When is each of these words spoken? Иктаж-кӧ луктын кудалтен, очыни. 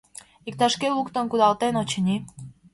Иктаж-кӧ 0.47 0.87
луктын 0.97 1.25
кудалтен, 1.29 1.73
очыни. 1.81 2.17